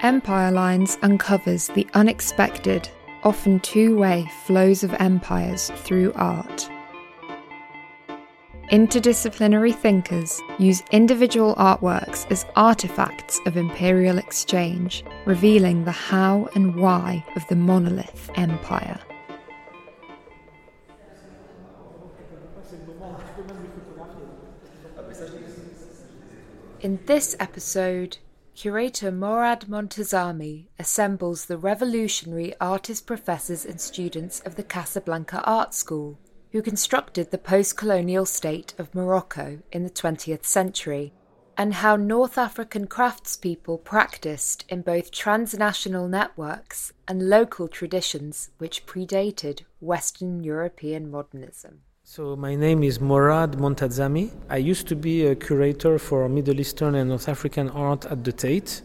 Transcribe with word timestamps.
Empire 0.00 0.52
Lines 0.52 0.96
uncovers 1.02 1.66
the 1.66 1.84
unexpected, 1.94 2.88
often 3.24 3.58
two 3.58 3.96
way 3.96 4.30
flows 4.44 4.84
of 4.84 4.94
empires 5.00 5.72
through 5.78 6.12
art. 6.14 6.70
Interdisciplinary 8.70 9.74
thinkers 9.74 10.40
use 10.60 10.84
individual 10.92 11.56
artworks 11.56 12.30
as 12.30 12.46
artifacts 12.54 13.40
of 13.44 13.56
imperial 13.56 14.18
exchange, 14.18 15.04
revealing 15.26 15.84
the 15.84 15.90
how 15.90 16.48
and 16.54 16.76
why 16.76 17.24
of 17.34 17.44
the 17.48 17.56
monolith 17.56 18.30
empire. 18.36 19.00
In 26.82 27.00
this 27.06 27.34
episode, 27.40 28.18
curator 28.58 29.12
Morad 29.12 29.66
Montazami 29.68 30.66
assembles 30.80 31.44
the 31.44 31.56
revolutionary 31.56 32.56
artist 32.60 33.06
professors 33.06 33.64
and 33.64 33.80
students 33.80 34.40
of 34.40 34.56
the 34.56 34.64
Casablanca 34.64 35.40
Art 35.44 35.74
School, 35.74 36.18
who 36.50 36.60
constructed 36.60 37.30
the 37.30 37.38
post 37.38 37.76
colonial 37.76 38.26
state 38.26 38.74
of 38.76 38.92
Morocco 38.92 39.60
in 39.70 39.84
the 39.84 39.90
20th 39.90 40.44
century, 40.44 41.12
and 41.56 41.74
how 41.74 41.94
North 41.94 42.36
African 42.36 42.88
craftspeople 42.88 43.84
practiced 43.84 44.64
in 44.68 44.82
both 44.82 45.12
transnational 45.12 46.08
networks 46.08 46.92
and 47.06 47.28
local 47.28 47.68
traditions 47.68 48.50
which 48.58 48.86
predated 48.86 49.60
Western 49.78 50.42
European 50.42 51.08
modernism. 51.08 51.82
So, 52.10 52.36
my 52.36 52.54
name 52.54 52.82
is 52.84 53.02
Morad 53.02 53.58
Montazami. 53.58 54.30
I 54.48 54.56
used 54.56 54.88
to 54.88 54.96
be 54.96 55.26
a 55.26 55.34
curator 55.34 55.98
for 55.98 56.26
Middle 56.26 56.58
Eastern 56.58 56.94
and 56.94 57.10
North 57.10 57.28
African 57.28 57.68
art 57.68 58.06
at 58.06 58.24
the 58.24 58.32
Tate. 58.32 58.80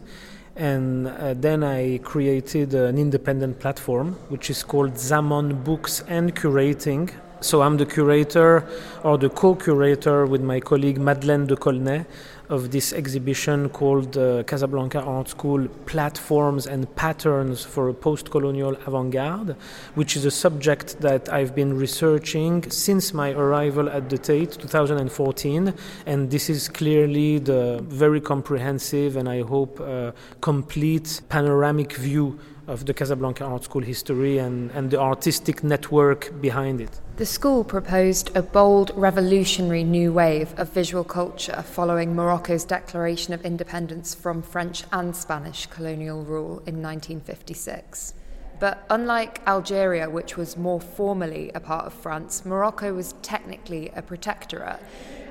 And 0.56 1.08
uh, 1.08 1.32
then 1.32 1.64
I 1.64 2.00
created 2.04 2.74
an 2.74 2.98
independent 2.98 3.60
platform 3.60 4.12
which 4.28 4.50
is 4.50 4.62
called 4.62 4.98
Zaman 4.98 5.62
Books 5.64 6.02
and 6.06 6.36
Curating. 6.36 7.14
So, 7.44 7.60
I'm 7.60 7.76
the 7.76 7.84
curator 7.84 8.66
or 9.02 9.18
the 9.18 9.28
co 9.28 9.54
curator 9.54 10.24
with 10.24 10.40
my 10.40 10.60
colleague 10.60 10.98
Madeleine 10.98 11.46
de 11.46 11.56
Colnet 11.56 12.06
of 12.48 12.70
this 12.70 12.94
exhibition 12.94 13.68
called 13.68 14.16
uh, 14.16 14.44
Casablanca 14.44 15.02
Art 15.02 15.28
School 15.28 15.68
Platforms 15.84 16.66
and 16.66 16.82
Patterns 16.96 17.62
for 17.62 17.90
a 17.90 17.94
Post 17.94 18.30
Colonial 18.30 18.76
Avant 18.86 19.10
Garde, 19.10 19.56
which 19.94 20.16
is 20.16 20.24
a 20.24 20.30
subject 20.30 21.00
that 21.00 21.30
I've 21.30 21.54
been 21.54 21.76
researching 21.78 22.70
since 22.70 23.12
my 23.12 23.32
arrival 23.32 23.90
at 23.90 24.08
the 24.08 24.16
Tate 24.16 24.52
2014. 24.52 25.74
And 26.06 26.30
this 26.30 26.48
is 26.48 26.68
clearly 26.68 27.40
the 27.40 27.84
very 27.88 28.22
comprehensive 28.22 29.16
and 29.16 29.28
I 29.28 29.42
hope 29.42 29.80
uh, 29.80 30.12
complete 30.40 31.20
panoramic 31.28 31.92
view 31.92 32.38
of 32.66 32.86
the 32.86 32.94
Casablanca 32.94 33.44
Art 33.44 33.64
School 33.64 33.82
history 33.82 34.38
and, 34.38 34.70
and 34.72 34.90
the 34.90 34.98
artistic 35.00 35.62
network 35.62 36.40
behind 36.40 36.80
it. 36.80 37.00
The 37.16 37.26
school 37.26 37.64
proposed 37.64 38.36
a 38.36 38.42
bold, 38.42 38.90
revolutionary 38.94 39.84
new 39.84 40.12
wave 40.12 40.52
of 40.58 40.70
visual 40.70 41.04
culture 41.04 41.62
following 41.62 42.14
Morocco's 42.14 42.64
declaration 42.64 43.34
of 43.34 43.44
independence 43.44 44.14
from 44.14 44.42
French 44.42 44.84
and 44.92 45.14
Spanish 45.14 45.66
colonial 45.66 46.24
rule 46.24 46.62
in 46.66 46.82
1956. 46.82 48.14
But 48.60 48.84
unlike 48.88 49.42
Algeria, 49.46 50.08
which 50.08 50.36
was 50.36 50.56
more 50.56 50.80
formally 50.80 51.50
a 51.54 51.60
part 51.60 51.86
of 51.86 51.92
France, 51.92 52.44
Morocco 52.44 52.94
was 52.94 53.14
technically 53.22 53.90
a 53.94 54.02
protectorate. 54.02 54.80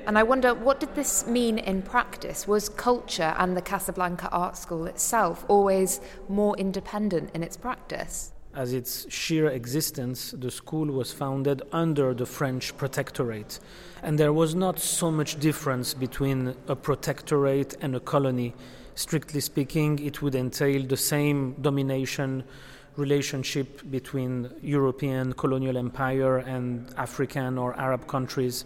And 0.06 0.18
I 0.18 0.22
wonder, 0.22 0.52
what 0.52 0.80
did 0.80 0.94
this 0.94 1.26
mean 1.26 1.58
in 1.58 1.82
practice? 1.82 2.46
Was 2.46 2.68
culture 2.68 3.34
and 3.38 3.56
the 3.56 3.62
Casablanca 3.62 4.28
Art 4.30 4.56
School 4.56 4.86
itself 4.86 5.44
always 5.48 6.00
more 6.28 6.56
independent 6.58 7.30
in 7.34 7.42
its 7.42 7.56
practice? 7.56 8.34
as 8.56 8.72
its 8.72 9.12
sheer 9.12 9.48
existence, 9.48 10.30
the 10.30 10.50
school 10.50 10.86
was 10.86 11.12
founded 11.12 11.62
under 11.72 12.14
the 12.14 12.26
French 12.26 12.76
protectorate. 12.76 13.58
And 14.02 14.18
there 14.18 14.32
was 14.32 14.54
not 14.54 14.78
so 14.78 15.10
much 15.10 15.40
difference 15.40 15.92
between 15.94 16.54
a 16.68 16.76
protectorate 16.76 17.74
and 17.80 17.96
a 17.96 18.00
colony. 18.00 18.54
Strictly 18.94 19.40
speaking, 19.40 19.98
it 19.98 20.22
would 20.22 20.34
entail 20.34 20.86
the 20.86 20.96
same 20.96 21.54
domination 21.60 22.44
relationship 22.96 23.82
between 23.90 24.50
European 24.62 25.32
colonial 25.32 25.76
empire 25.76 26.38
and 26.38 26.92
African 26.96 27.58
or 27.58 27.78
Arab 27.78 28.06
countries. 28.06 28.64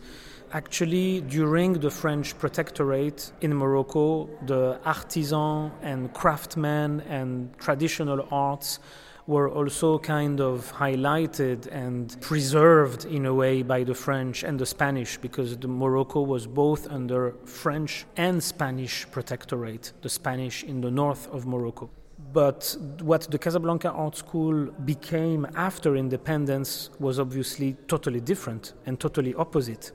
Actually, 0.52 1.20
during 1.22 1.74
the 1.74 1.90
French 1.90 2.38
protectorate 2.38 3.32
in 3.42 3.54
Morocco, 3.54 4.28
the 4.46 4.80
artisan 4.84 5.70
and 5.82 6.12
craftsmen 6.14 7.00
and 7.02 7.56
traditional 7.58 8.26
arts 8.30 8.78
were 9.26 9.50
also 9.50 9.98
kind 9.98 10.40
of 10.40 10.72
highlighted 10.72 11.68
and 11.70 12.18
preserved 12.22 13.04
in 13.04 13.26
a 13.26 13.34
way 13.34 13.62
by 13.62 13.84
the 13.84 13.94
French 13.94 14.42
and 14.42 14.58
the 14.58 14.64
Spanish 14.64 15.18
because 15.18 15.58
Morocco 15.58 16.22
was 16.22 16.46
both 16.46 16.90
under 16.90 17.34
French 17.44 18.06
and 18.16 18.42
Spanish 18.42 19.06
protectorate, 19.10 19.92
the 20.00 20.08
Spanish 20.08 20.64
in 20.64 20.80
the 20.80 20.90
north 20.90 21.28
of 21.30 21.44
Morocco. 21.44 21.90
But 22.32 22.76
what 23.00 23.22
the 23.30 23.38
Casablanca 23.38 23.90
Art 23.90 24.16
School 24.16 24.66
became 24.84 25.46
after 25.54 25.96
independence 25.96 26.90
was 26.98 27.18
obviously 27.18 27.76
totally 27.86 28.20
different 28.20 28.74
and 28.86 29.00
totally 29.00 29.34
opposite. 29.34 29.92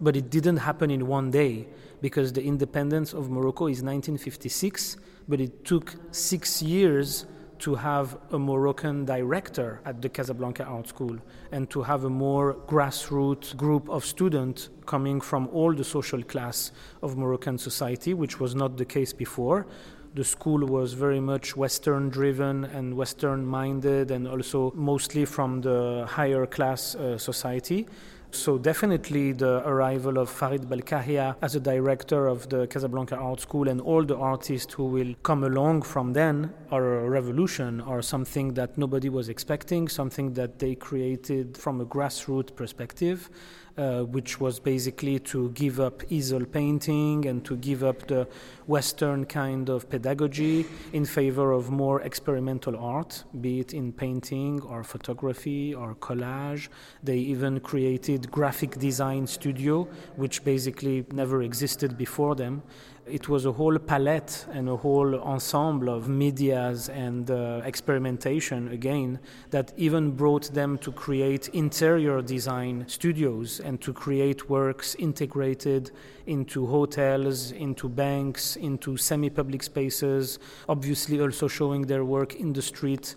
But 0.00 0.16
it 0.16 0.28
didn't 0.28 0.58
happen 0.58 0.90
in 0.90 1.06
one 1.06 1.30
day 1.30 1.68
because 2.02 2.32
the 2.32 2.42
independence 2.42 3.14
of 3.14 3.30
Morocco 3.30 3.66
is 3.68 3.82
1956, 3.82 4.98
but 5.28 5.40
it 5.40 5.64
took 5.64 5.94
six 6.10 6.60
years 6.60 7.24
to 7.58 7.74
have 7.74 8.18
a 8.32 8.38
Moroccan 8.38 9.04
director 9.04 9.80
at 9.84 10.02
the 10.02 10.08
Casablanca 10.08 10.64
Art 10.64 10.88
School 10.88 11.16
and 11.52 11.70
to 11.70 11.82
have 11.82 12.04
a 12.04 12.10
more 12.10 12.54
grassroots 12.66 13.56
group 13.56 13.88
of 13.88 14.04
students 14.04 14.68
coming 14.84 15.20
from 15.20 15.48
all 15.48 15.72
the 15.72 15.84
social 15.84 16.22
class 16.22 16.72
of 17.02 17.16
Moroccan 17.16 17.56
society, 17.58 18.14
which 18.14 18.38
was 18.38 18.54
not 18.54 18.76
the 18.76 18.84
case 18.84 19.12
before. 19.12 19.66
The 20.16 20.24
school 20.24 20.64
was 20.64 20.94
very 20.94 21.20
much 21.20 21.58
Western 21.58 22.08
driven 22.08 22.64
and 22.64 22.96
Western 22.96 23.44
minded, 23.44 24.10
and 24.10 24.26
also 24.26 24.72
mostly 24.74 25.26
from 25.26 25.60
the 25.60 26.06
higher 26.08 26.46
class 26.46 26.94
uh, 26.94 27.18
society. 27.18 27.86
So 28.32 28.58
definitely 28.58 29.32
the 29.32 29.66
arrival 29.66 30.18
of 30.18 30.28
Farid 30.28 30.62
Belkahia 30.62 31.36
as 31.42 31.54
a 31.54 31.60
director 31.60 32.26
of 32.26 32.48
the 32.48 32.66
Casablanca 32.66 33.16
Art 33.16 33.40
School 33.40 33.68
and 33.68 33.80
all 33.80 34.04
the 34.04 34.16
artists 34.16 34.74
who 34.74 34.84
will 34.84 35.14
come 35.22 35.44
along 35.44 35.82
from 35.82 36.12
then 36.12 36.52
are 36.70 37.06
a 37.06 37.08
revolution 37.08 37.80
or 37.80 38.02
something 38.02 38.54
that 38.54 38.76
nobody 38.76 39.08
was 39.08 39.28
expecting, 39.28 39.88
something 39.88 40.34
that 40.34 40.58
they 40.58 40.74
created 40.74 41.56
from 41.56 41.80
a 41.80 41.86
grassroots 41.86 42.54
perspective 42.54 43.30
uh, 43.78 44.02
which 44.04 44.40
was 44.40 44.58
basically 44.58 45.18
to 45.18 45.50
give 45.50 45.80
up 45.80 46.02
easel 46.10 46.44
painting 46.44 47.26
and 47.26 47.44
to 47.44 47.56
give 47.56 47.84
up 47.84 48.06
the 48.06 48.26
Western 48.66 49.24
kind 49.26 49.68
of 49.68 49.88
pedagogy 49.90 50.64
in 50.92 51.04
favor 51.04 51.52
of 51.52 51.70
more 51.70 52.00
experimental 52.00 52.76
art, 52.76 53.24
be 53.40 53.60
it 53.60 53.74
in 53.74 53.92
painting 53.92 54.62
or 54.62 54.82
photography 54.82 55.74
or 55.74 55.94
collage. 55.96 56.68
They 57.02 57.18
even 57.18 57.60
created 57.60 58.15
graphic 58.18 58.78
design 58.78 59.26
studio, 59.26 59.88
which 60.16 60.44
basically 60.44 61.04
never 61.12 61.42
existed 61.42 61.96
before 61.96 62.34
them. 62.34 62.62
It 63.06 63.28
was 63.28 63.44
a 63.46 63.52
whole 63.52 63.78
palette 63.78 64.46
and 64.50 64.68
a 64.68 64.76
whole 64.76 65.20
ensemble 65.20 65.90
of 65.90 66.08
medias 66.08 66.88
and 66.88 67.30
uh, 67.30 67.62
experimentation 67.64 68.68
again 68.72 69.20
that 69.50 69.72
even 69.76 70.10
brought 70.10 70.52
them 70.52 70.76
to 70.78 70.90
create 70.90 71.48
interior 71.50 72.20
design 72.20 72.84
studios 72.88 73.60
and 73.60 73.80
to 73.82 73.92
create 73.92 74.50
works 74.50 74.96
integrated 74.96 75.92
into 76.26 76.66
hotels, 76.66 77.52
into 77.52 77.88
banks, 77.88 78.56
into 78.56 78.96
semi 78.96 79.30
public 79.30 79.62
spaces, 79.62 80.40
obviously 80.68 81.20
also 81.20 81.46
showing 81.46 81.82
their 81.82 82.04
work 82.04 82.34
in 82.34 82.52
the 82.52 82.62
street 82.62 83.14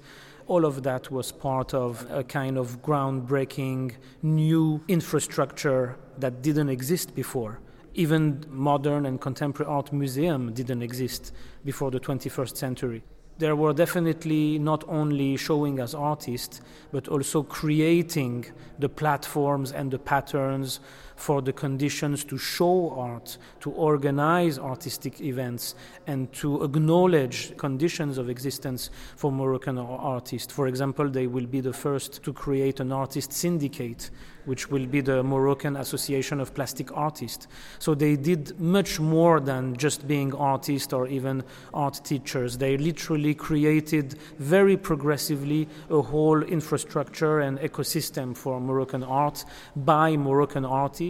all 0.49 0.65
of 0.65 0.83
that 0.83 1.09
was 1.09 1.31
part 1.31 1.73
of 1.73 2.05
a 2.11 2.23
kind 2.23 2.57
of 2.57 2.81
groundbreaking 2.81 3.93
new 4.21 4.83
infrastructure 4.87 5.95
that 6.17 6.41
didn't 6.41 6.69
exist 6.69 7.15
before 7.15 7.59
even 7.99 8.45
modern 8.49 9.05
and 9.05 9.19
contemporary 9.19 9.69
art 9.69 9.91
museum 9.91 10.53
didn't 10.53 10.81
exist 10.81 11.33
before 11.65 11.91
the 11.91 11.99
21st 11.99 12.55
century. 12.55 13.03
There 13.39 13.55
were 13.55 13.73
definitely 13.73 14.59
not 14.59 14.83
only 14.87 15.37
showing 15.37 15.79
as 15.79 15.95
artists, 15.95 16.61
but 16.91 17.07
also 17.07 17.43
creating 17.43 18.45
the 18.79 18.89
platforms 18.89 19.71
and 19.71 19.91
the 19.91 19.99
patterns 19.99 20.81
for 21.19 21.42
the 21.42 21.51
conditions 21.51 22.24
to 22.24 22.38
show 22.38 22.92
art, 22.92 23.38
to 23.60 23.71
organize 23.71 24.57
artistic 24.57 25.19
events, 25.19 25.75
and 26.07 26.31
to 26.31 26.63
acknowledge 26.63 27.56
conditions 27.57 28.18
of 28.18 28.30
existence 28.30 28.89
for 29.18 29.30
Moroccan 29.30 29.77
artists. 29.77 30.54
For 30.54 30.68
example, 30.68 31.10
they 31.10 31.27
will 31.27 31.45
be 31.45 31.60
the 31.60 31.74
first 31.74 32.24
to 32.24 32.31
create 32.31 32.80
an 32.80 32.94
artist 32.94 33.33
syndicate 33.33 34.10
which 34.50 34.71
will 34.71 34.88
be 34.88 35.01
the 35.01 35.21
Moroccan 35.21 35.75
Association 35.75 36.39
of 36.39 36.56
Plastic 36.56 36.95
Artists. 36.98 37.48
So 37.77 37.94
they 37.94 38.16
did 38.16 38.60
much 38.60 39.00
more 39.00 39.39
than 39.39 39.77
just 39.77 40.07
being 40.07 40.33
artists 40.33 40.92
or 40.92 41.07
even 41.07 41.44
art 41.71 42.01
teachers. 42.04 42.57
They 42.57 42.75
literally 42.75 43.36
created 43.36 44.16
very 44.39 44.75
progressively 44.75 45.68
a 45.92 46.01
whole 46.01 46.42
infrastructure 46.42 47.42
and 47.42 47.60
ecosystem 47.60 48.36
for 48.36 48.60
Moroccan 48.60 49.04
art 49.04 49.45
by 49.75 50.18
Moroccan 50.18 50.66
artists. 50.66 51.08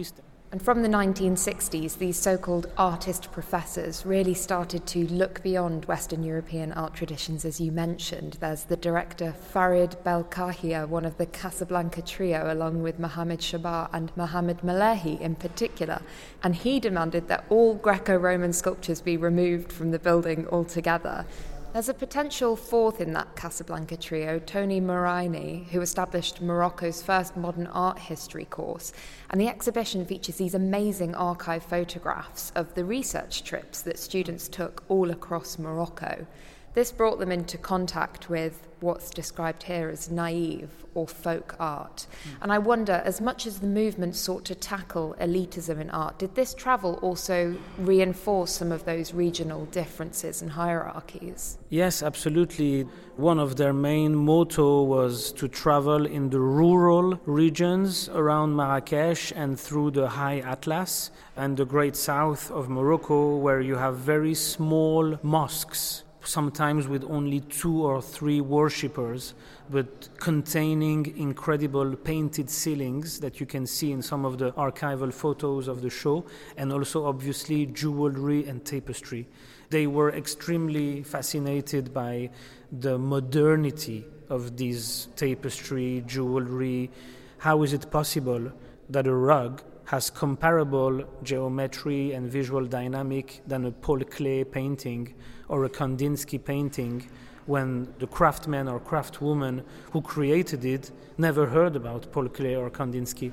And 0.52 0.60
from 0.60 0.82
the 0.82 0.88
1960s, 0.88 1.98
these 1.98 2.18
so 2.18 2.36
called 2.36 2.66
artist 2.76 3.30
professors 3.30 4.04
really 4.04 4.34
started 4.34 4.84
to 4.88 5.06
look 5.06 5.44
beyond 5.44 5.84
Western 5.84 6.24
European 6.24 6.72
art 6.72 6.92
traditions, 6.92 7.44
as 7.44 7.60
you 7.60 7.70
mentioned. 7.70 8.36
There's 8.40 8.64
the 8.64 8.76
director 8.76 9.32
Farid 9.32 9.96
Belkahia, 10.04 10.88
one 10.88 11.04
of 11.04 11.18
the 11.18 11.26
Casablanca 11.26 12.02
trio, 12.02 12.52
along 12.52 12.82
with 12.82 12.98
Mohamed 12.98 13.38
Chabâa 13.38 13.90
and 13.92 14.10
Mohamed 14.16 14.58
Melehi 14.62 15.20
in 15.20 15.36
particular. 15.36 16.02
And 16.42 16.56
he 16.56 16.80
demanded 16.80 17.28
that 17.28 17.44
all 17.48 17.74
Greco 17.74 18.16
Roman 18.16 18.52
sculptures 18.52 19.00
be 19.00 19.16
removed 19.16 19.70
from 19.70 19.92
the 19.92 20.00
building 20.00 20.48
altogether. 20.48 21.26
There's 21.72 21.88
a 21.88 21.94
potential 21.94 22.56
fourth 22.56 23.00
in 23.00 23.12
that 23.12 23.36
Casablanca 23.36 23.96
trio, 23.96 24.40
Toni 24.40 24.80
Maraini, 24.80 25.68
who 25.68 25.80
established 25.80 26.42
Morocco's 26.42 27.00
first 27.00 27.36
modern 27.36 27.68
art 27.68 27.96
history 27.96 28.44
course. 28.44 28.92
And 29.30 29.40
the 29.40 29.46
exhibition 29.46 30.04
features 30.04 30.34
these 30.34 30.54
amazing 30.54 31.14
archive 31.14 31.62
photographs 31.62 32.50
of 32.56 32.74
the 32.74 32.84
research 32.84 33.44
trips 33.44 33.82
that 33.82 34.00
students 34.00 34.48
took 34.48 34.82
all 34.88 35.12
across 35.12 35.60
Morocco. 35.60 36.26
This 36.72 36.92
brought 36.92 37.18
them 37.18 37.32
into 37.32 37.58
contact 37.58 38.30
with 38.30 38.68
what's 38.80 39.10
described 39.10 39.64
here 39.64 39.88
as 39.88 40.10
naive 40.10 40.70
or 40.94 41.06
folk 41.06 41.54
art. 41.58 42.06
Mm. 42.06 42.42
And 42.42 42.52
I 42.52 42.58
wonder, 42.58 43.02
as 43.04 43.20
much 43.20 43.46
as 43.46 43.60
the 43.60 43.66
movement 43.66 44.16
sought 44.16 44.44
to 44.46 44.54
tackle 44.54 45.14
elitism 45.20 45.80
in 45.80 45.90
art, 45.90 46.18
did 46.18 46.34
this 46.34 46.54
travel 46.54 46.98
also 47.02 47.56
reinforce 47.78 48.52
some 48.52 48.72
of 48.72 48.84
those 48.84 49.12
regional 49.12 49.66
differences 49.66 50.42
and 50.42 50.52
hierarchies? 50.52 51.58
Yes, 51.68 52.02
absolutely. 52.02 52.82
One 53.16 53.38
of 53.38 53.56
their 53.56 53.72
main 53.72 54.14
motto 54.14 54.82
was 54.82 55.32
to 55.32 55.48
travel 55.48 56.06
in 56.06 56.30
the 56.30 56.40
rural 56.40 57.20
regions 57.26 58.08
around 58.10 58.56
Marrakesh 58.56 59.32
and 59.36 59.58
through 59.58 59.90
the 59.90 60.08
High 60.08 60.38
Atlas 60.40 61.10
and 61.36 61.56
the 61.56 61.66
great 61.66 61.96
south 61.96 62.50
of 62.50 62.68
Morocco, 62.68 63.36
where 63.36 63.60
you 63.60 63.76
have 63.76 63.96
very 63.96 64.34
small 64.34 65.18
mosques 65.22 66.04
sometimes 66.22 66.86
with 66.86 67.04
only 67.04 67.40
two 67.40 67.84
or 67.84 68.02
three 68.02 68.40
worshippers, 68.40 69.34
but 69.70 70.08
containing 70.18 71.16
incredible 71.16 71.96
painted 71.96 72.50
ceilings 72.50 73.20
that 73.20 73.40
you 73.40 73.46
can 73.46 73.66
see 73.66 73.92
in 73.92 74.02
some 74.02 74.24
of 74.24 74.38
the 74.38 74.52
archival 74.52 75.12
photos 75.12 75.68
of 75.68 75.82
the 75.82 75.90
show, 75.90 76.24
and 76.56 76.72
also 76.72 77.06
obviously 77.06 77.66
jewelry 77.66 78.46
and 78.46 78.64
tapestry. 78.64 79.26
They 79.70 79.86
were 79.86 80.10
extremely 80.10 81.02
fascinated 81.02 81.94
by 81.94 82.30
the 82.72 82.98
modernity 82.98 84.04
of 84.28 84.56
these 84.56 85.08
tapestry, 85.16 86.04
jewelry. 86.06 86.90
How 87.38 87.62
is 87.62 87.72
it 87.72 87.90
possible 87.90 88.52
that 88.88 89.06
a 89.06 89.14
rug 89.14 89.62
has 89.90 90.08
comparable 90.08 91.04
geometry 91.24 92.12
and 92.12 92.30
visual 92.30 92.64
dynamic 92.64 93.40
than 93.46 93.64
a 93.64 93.72
Paul 93.72 93.98
Klee 94.00 94.48
painting? 94.50 95.14
or 95.50 95.64
a 95.64 95.68
Kandinsky 95.68 96.42
painting 96.42 97.04
when 97.46 97.92
the 97.98 98.06
craftsman 98.06 98.68
or 98.68 98.78
craftwoman 98.78 99.64
who 99.92 100.00
created 100.00 100.64
it 100.64 100.92
never 101.18 101.44
heard 101.46 101.74
about 101.74 102.10
Paul 102.12 102.28
Klee 102.28 102.56
or 102.56 102.70
Kandinsky. 102.70 103.32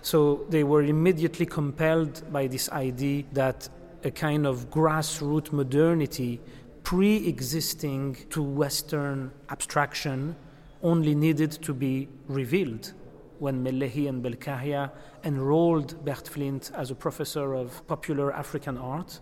So 0.00 0.46
they 0.48 0.64
were 0.64 0.82
immediately 0.82 1.44
compelled 1.44 2.22
by 2.32 2.46
this 2.46 2.70
idea 2.70 3.24
that 3.32 3.68
a 4.02 4.10
kind 4.10 4.46
of 4.46 4.70
grassroots 4.70 5.52
modernity 5.52 6.40
pre 6.84 7.28
existing 7.28 8.16
to 8.30 8.42
Western 8.42 9.30
abstraction 9.50 10.34
only 10.82 11.14
needed 11.14 11.50
to 11.50 11.74
be 11.74 12.08
revealed 12.28 12.94
when 13.38 13.64
Melehi 13.64 14.08
and 14.08 14.22
Belkahia 14.22 14.90
enrolled 15.24 16.04
Bert 16.04 16.28
Flint 16.28 16.70
as 16.74 16.90
a 16.90 16.94
professor 16.94 17.54
of 17.54 17.86
popular 17.86 18.32
African 18.32 18.76
art 18.78 19.20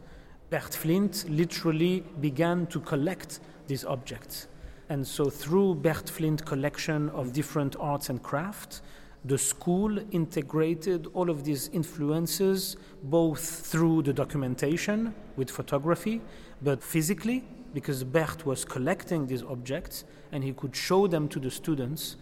Bert 0.49 0.75
Flint 0.75 1.29
literally 1.29 2.05
began 2.21 2.67
to 2.69 2.79
collect 2.79 3.41
these 3.67 3.85
objects. 3.85 4.47
And 4.89 5.05
so, 5.05 5.29
through 5.29 5.77
Bert 5.77 6.09
Flint 6.09 6.45
collection 6.45 7.09
of 7.11 7.33
different 7.33 7.75
arts 7.81 8.11
and 8.11 8.23
crafts, 8.23 8.81
the 9.25 9.37
school 9.37 9.99
integrated 10.13 11.09
all 11.15 11.31
of 11.31 11.43
these 11.43 11.69
influences 11.73 12.77
both 13.03 13.41
through 13.41 14.03
the 14.03 14.13
documentation 14.13 15.13
with 15.35 15.51
photography, 15.51 16.21
but 16.63 16.81
physically, 16.81 17.43
because 17.75 18.05
Bert 18.05 18.47
was 18.47 18.65
collecting 18.65 19.27
these 19.27 19.43
objects 19.43 20.05
and 20.31 20.45
he 20.45 20.53
could 20.53 20.77
show 20.77 21.09
them 21.09 21.29
to 21.29 21.41
the 21.41 21.51
students 21.51 22.17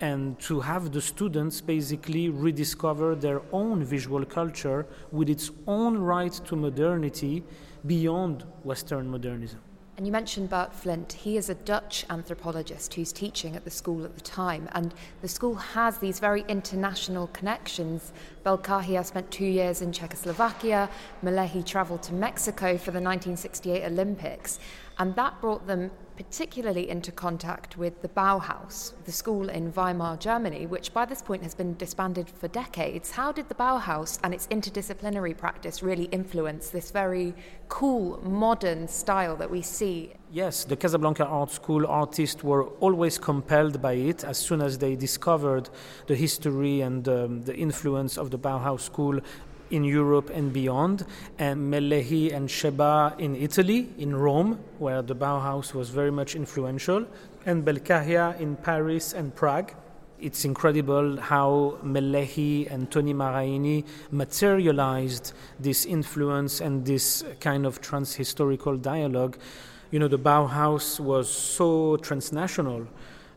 and 0.00 0.38
to 0.40 0.60
have 0.60 0.92
the 0.92 1.00
students 1.00 1.60
basically 1.60 2.28
rediscover 2.28 3.14
their 3.14 3.42
own 3.52 3.84
visual 3.84 4.24
culture 4.24 4.86
with 5.10 5.28
its 5.28 5.50
own 5.66 5.98
right 5.98 6.32
to 6.32 6.56
modernity 6.56 7.44
beyond 7.86 8.44
Western 8.64 9.08
modernism. 9.08 9.60
And 9.98 10.06
you 10.06 10.12
mentioned 10.12 10.48
Bert 10.48 10.74
Flint. 10.74 11.12
He 11.12 11.36
is 11.36 11.50
a 11.50 11.54
Dutch 11.54 12.06
anthropologist 12.08 12.94
who's 12.94 13.12
teaching 13.12 13.54
at 13.56 13.64
the 13.64 13.70
school 13.70 14.04
at 14.04 14.14
the 14.14 14.22
time. 14.22 14.68
And 14.72 14.94
the 15.20 15.28
school 15.28 15.54
has 15.54 15.98
these 15.98 16.18
very 16.18 16.44
international 16.48 17.26
connections. 17.28 18.12
Belkahia 18.44 19.04
spent 19.04 19.30
two 19.30 19.44
years 19.44 19.82
in 19.82 19.92
Czechoslovakia. 19.92 20.88
Melehi 21.22 21.64
traveled 21.64 22.02
to 22.04 22.14
Mexico 22.14 22.78
for 22.78 22.90
the 22.90 23.00
1968 23.00 23.84
Olympics. 23.84 24.58
And 24.98 25.14
that 25.16 25.40
brought 25.42 25.66
them 25.66 25.90
particularly 26.22 26.88
into 26.88 27.10
contact 27.10 27.76
with 27.76 28.00
the 28.00 28.08
Bauhaus, 28.08 28.92
the 29.04 29.12
school 29.12 29.48
in 29.48 29.72
Weimar, 29.72 30.16
Germany, 30.18 30.66
which 30.66 30.94
by 30.94 31.04
this 31.04 31.20
point 31.20 31.42
has 31.42 31.54
been 31.54 31.74
disbanded 31.76 32.28
for 32.30 32.48
decades. 32.48 33.10
How 33.10 33.32
did 33.32 33.48
the 33.48 33.54
Bauhaus 33.54 34.18
and 34.22 34.32
its 34.32 34.46
interdisciplinary 34.46 35.36
practice 35.36 35.82
really 35.82 36.04
influence 36.04 36.70
this 36.70 36.90
very 36.90 37.34
cool, 37.68 38.20
modern 38.22 38.86
style 38.86 39.34
that 39.36 39.50
we 39.50 39.62
see? 39.62 40.12
Yes, 40.30 40.64
the 40.64 40.76
Casablanca 40.76 41.26
Art 41.26 41.50
School 41.50 41.86
artists 41.86 42.42
were 42.44 42.64
always 42.80 43.18
compelled 43.18 43.82
by 43.82 43.94
it 43.94 44.24
as 44.24 44.38
soon 44.38 44.62
as 44.62 44.78
they 44.78 44.94
discovered 44.96 45.68
the 46.06 46.14
history 46.14 46.82
and 46.82 47.06
um, 47.08 47.42
the 47.42 47.54
influence 47.56 48.16
of 48.16 48.30
the 48.30 48.38
Bauhaus 48.38 48.80
school 48.80 49.20
in 49.72 49.82
Europe 49.84 50.30
and 50.30 50.52
beyond, 50.52 51.04
and 51.38 51.72
Melehi 51.72 52.32
and 52.32 52.48
Chabâa 52.48 53.18
in 53.18 53.34
Italy, 53.34 53.88
in 53.98 54.14
Rome, 54.14 54.60
where 54.78 55.02
the 55.02 55.16
Bauhaus 55.16 55.74
was 55.74 55.90
very 55.90 56.12
much 56.12 56.36
influential, 56.36 57.06
and 57.46 57.64
Belkahia 57.64 58.38
in 58.38 58.56
Paris 58.56 59.14
and 59.14 59.34
Prague. 59.34 59.72
It's 60.20 60.44
incredible 60.44 61.18
how 61.20 61.78
Melehi 61.82 62.70
and 62.70 62.88
Toni 62.90 63.14
Maraini 63.14 63.84
materialized 64.12 65.32
this 65.58 65.84
influence 65.84 66.60
and 66.60 66.84
this 66.86 67.24
kind 67.40 67.66
of 67.66 67.80
transhistorical 67.80 68.80
dialogue. 68.80 69.36
You 69.90 69.98
know, 69.98 70.08
the 70.08 70.18
Bauhaus 70.18 71.00
was 71.00 71.28
so 71.28 71.96
transnational 71.96 72.86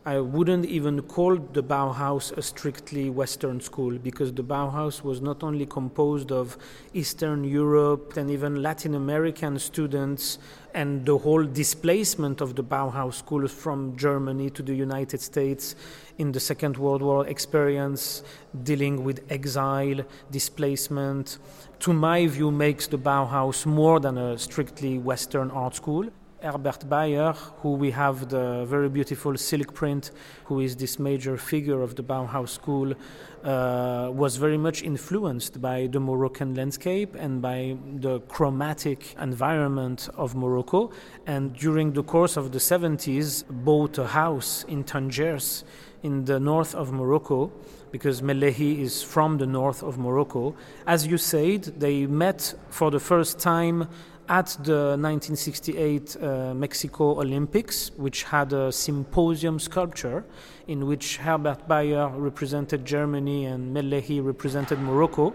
I 0.06 0.20
wouldn't 0.20 0.66
even 0.66 1.02
call 1.02 1.34
the 1.34 1.64
Bauhaus 1.64 2.30
a 2.38 2.40
strictly 2.40 3.10
Western 3.10 3.60
school 3.60 3.98
because 3.98 4.32
the 4.32 4.44
Bauhaus 4.44 5.02
was 5.02 5.20
not 5.20 5.42
only 5.42 5.66
composed 5.66 6.30
of 6.30 6.56
Eastern 6.94 7.42
Europe 7.42 8.16
and 8.16 8.30
even 8.30 8.62
Latin 8.62 8.94
American 8.94 9.58
students, 9.58 10.38
and 10.74 11.04
the 11.04 11.18
whole 11.18 11.42
displacement 11.42 12.40
of 12.40 12.54
the 12.54 12.62
Bauhaus 12.62 13.14
schools 13.14 13.50
from 13.50 13.96
Germany 13.96 14.48
to 14.50 14.62
the 14.62 14.76
United 14.76 15.20
States 15.20 15.74
in 16.18 16.30
the 16.30 16.38
Second 16.38 16.76
World 16.76 17.02
War 17.02 17.26
experience, 17.26 18.22
dealing 18.62 19.02
with 19.02 19.24
exile, 19.28 20.04
displacement, 20.30 21.38
to 21.80 21.92
my 21.92 22.28
view, 22.28 22.52
makes 22.52 22.86
the 22.86 22.98
Bauhaus 22.98 23.66
more 23.66 23.98
than 23.98 24.18
a 24.18 24.38
strictly 24.38 24.98
Western 24.98 25.50
art 25.50 25.74
school 25.74 26.08
Herbert 26.46 26.88
Bayer, 26.88 27.32
who 27.62 27.72
we 27.72 27.90
have 27.90 28.28
the 28.28 28.64
very 28.66 28.88
beautiful 28.88 29.36
silk 29.36 29.74
print, 29.74 30.12
who 30.44 30.60
is 30.60 30.76
this 30.76 30.96
major 30.98 31.36
figure 31.36 31.82
of 31.82 31.96
the 31.96 32.04
Bauhaus 32.04 32.50
school, 32.50 32.94
uh, 33.42 34.10
was 34.12 34.36
very 34.36 34.56
much 34.56 34.82
influenced 34.82 35.60
by 35.60 35.88
the 35.90 35.98
Moroccan 35.98 36.54
landscape 36.54 37.16
and 37.18 37.42
by 37.42 37.76
the 37.96 38.20
chromatic 38.28 39.16
environment 39.20 40.08
of 40.16 40.36
Morocco. 40.36 40.92
And 41.26 41.52
during 41.52 41.92
the 41.94 42.04
course 42.04 42.36
of 42.36 42.52
the 42.52 42.60
70s, 42.60 43.44
bought 43.50 43.98
a 43.98 44.06
house 44.06 44.64
in 44.68 44.84
Tangiers 44.84 45.64
in 46.04 46.24
the 46.26 46.38
north 46.38 46.74
of 46.76 46.92
Morocco 46.92 47.50
because 47.90 48.22
Melehi 48.22 48.80
is 48.80 49.02
from 49.02 49.38
the 49.38 49.46
north 49.46 49.82
of 49.82 49.98
Morocco. 49.98 50.54
As 50.86 51.06
you 51.06 51.18
said, 51.18 51.64
they 51.80 52.06
met 52.06 52.54
for 52.68 52.90
the 52.90 53.00
first 53.00 53.40
time 53.40 53.88
at 54.28 54.56
the 54.64 54.96
1968 54.98 56.16
uh, 56.16 56.54
Mexico 56.54 57.20
Olympics, 57.20 57.90
which 57.96 58.24
had 58.24 58.52
a 58.52 58.72
symposium 58.72 59.58
sculpture 59.58 60.24
in 60.66 60.86
which 60.86 61.18
Herbert 61.18 61.68
Bayer 61.68 62.08
represented 62.08 62.84
Germany 62.84 63.46
and 63.46 63.74
Melehi 63.74 64.24
represented 64.24 64.78
Morocco. 64.80 65.34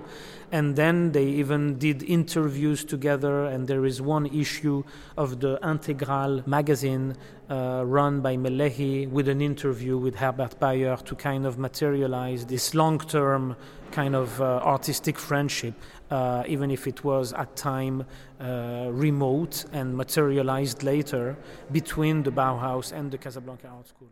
And 0.51 0.75
then 0.75 1.13
they 1.13 1.25
even 1.25 1.77
did 1.77 2.03
interviews 2.03 2.83
together, 2.83 3.45
and 3.45 3.65
there 3.67 3.85
is 3.85 4.01
one 4.01 4.25
issue 4.25 4.83
of 5.17 5.39
the 5.39 5.57
Integral 5.63 6.43
magazine 6.45 7.15
uh, 7.49 7.83
run 7.85 8.19
by 8.19 8.35
Melehi 8.35 9.09
with 9.09 9.29
an 9.29 9.41
interview 9.41 9.97
with 9.97 10.15
Herbert 10.15 10.59
Bayer 10.59 10.97
to 10.97 11.15
kind 11.15 11.45
of 11.45 11.57
materialize 11.57 12.45
this 12.45 12.75
long 12.75 12.99
term 12.99 13.55
kind 13.91 14.15
of 14.15 14.41
uh, 14.41 14.61
artistic 14.63 15.17
friendship, 15.19 15.73
uh, 16.09 16.43
even 16.47 16.71
if 16.71 16.87
it 16.87 17.03
was 17.03 17.33
at 17.33 17.55
time 17.55 18.05
uh, 18.39 18.87
remote 18.89 19.65
and 19.73 19.95
materialized 19.95 20.83
later 20.83 21.37
between 21.71 22.23
the 22.23 22.31
Bauhaus 22.31 22.91
and 22.91 23.11
the 23.11 23.17
Casablanca 23.17 23.67
Art 23.67 23.87
School. 23.87 24.09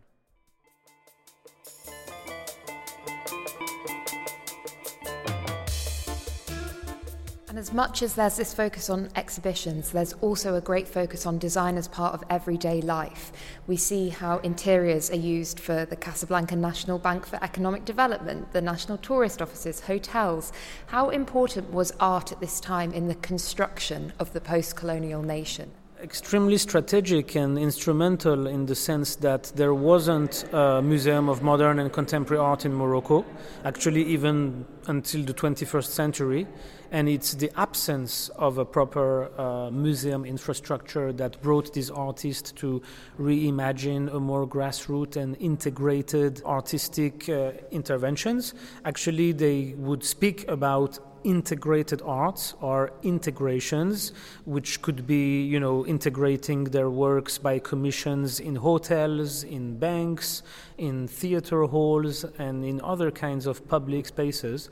And 7.50 7.58
as 7.58 7.74
much 7.74 8.04
as 8.04 8.14
there's 8.14 8.38
this 8.38 8.54
focus 8.54 8.92
on 8.92 9.10
exhibitions, 9.16 9.92
there's 9.92 10.14
also 10.22 10.54
a 10.56 10.62
great 10.62 10.88
focus 10.88 11.26
on 11.26 11.40
design 11.40 11.78
as 11.78 11.88
part 11.88 12.14
of 12.14 12.24
everyday 12.30 12.80
life. 12.82 13.32
We 13.70 13.78
see 13.78 14.10
how 14.10 14.40
interiors 14.40 15.12
are 15.12 15.16
used 15.16 15.60
for 15.60 15.86
the 15.86 15.96
Casablanca 15.96 16.56
National 16.56 16.98
Bank 16.98 17.28
for 17.28 17.38
Economic 17.44 17.86
Development, 17.86 18.52
the 18.52 18.64
National 18.64 18.98
Tourist 18.98 19.44
Offices, 19.44 19.82
hotels. 19.82 20.52
How 20.88 21.12
important 21.12 21.72
was 21.72 21.94
art 22.00 22.32
at 22.32 22.40
this 22.40 22.60
time 22.60 22.92
in 22.92 23.08
the 23.08 23.14
construction 23.14 24.12
of 24.18 24.34
the 24.34 24.42
post 24.42 24.76
colonial 24.76 25.22
nation? 25.22 25.70
Extremely 26.02 26.58
strategic 26.58 27.36
and 27.36 27.58
instrumental 27.58 28.48
in 28.48 28.66
the 28.66 28.76
sense 28.76 29.16
that 29.18 29.52
there 29.56 29.74
wasn't 29.74 30.46
a 30.54 30.82
museum 30.82 31.28
of 31.28 31.44
modern 31.44 31.80
and 31.80 31.92
contemporary 31.92 32.42
art 32.42 32.66
in 32.66 32.74
Morocco, 32.74 33.26
actually, 33.66 34.04
even 34.04 34.66
until 34.88 35.24
the 35.24 35.34
21st 35.34 35.88
century. 35.88 36.48
And 36.92 37.08
it's 37.08 37.36
the 37.36 37.52
absence 37.56 38.30
of 38.30 38.58
a 38.58 38.66
proper 38.66 39.30
uh, 39.40 39.70
museum 39.70 40.26
infrastructure 40.26 41.14
that 41.14 41.40
brought 41.42 41.74
these 41.74 41.92
artists 41.92 42.52
to 42.54 42.82
reimagine 43.20 44.12
a 44.14 44.20
more 44.20 44.48
grassroots 44.48 45.16
and 45.16 45.38
integrated 45.38 46.42
artistic 46.46 47.30
uh, 47.30 47.52
interventions. 47.72 48.56
Actually, 48.86 49.34
they 49.34 49.76
would 49.78 50.04
speak 50.04 50.48
about 50.48 50.98
integrated 51.24 52.02
arts 52.04 52.54
or 52.62 52.92
integrations, 53.04 54.14
which 54.46 54.82
could 54.82 55.06
be, 55.06 55.44
you 55.44 55.60
know, 55.60 55.86
integrating 55.86 56.66
their 56.66 56.90
works 56.90 57.38
by 57.38 57.60
commissions 57.60 58.40
in 58.40 58.56
hotels, 58.56 59.44
in 59.44 59.78
banks, 59.78 60.44
in 60.78 61.08
theater 61.08 61.64
halls, 61.64 62.24
and 62.38 62.64
in 62.64 62.82
other 62.82 63.12
kinds 63.12 63.46
of 63.46 63.68
public 63.68 64.06
spaces. 64.08 64.70